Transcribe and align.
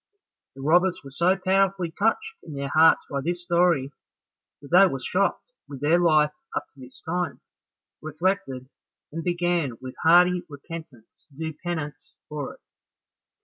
The 0.55 0.63
robbers 0.63 1.01
were 1.03 1.11
so 1.11 1.37
powerfully 1.37 1.91
touched 1.91 2.33
in 2.41 2.55
their 2.55 2.69
hearts 2.73 3.05
by 3.07 3.21
this 3.21 3.43
story, 3.43 3.91
that 4.59 4.71
they 4.71 4.87
were 4.87 4.99
shocked 4.99 5.51
with 5.69 5.79
their 5.81 5.99
life 5.99 6.33
up 6.55 6.65
to 6.73 6.79
this 6.79 7.01
time, 7.03 7.39
reflected, 8.01 8.69
and 9.11 9.23
began 9.23 9.77
with 9.79 9.93
hearty 10.01 10.41
repentance 10.49 11.27
to 11.29 11.35
do 11.37 11.53
penance 11.53 12.15
for 12.29 12.55
it. 12.55 12.61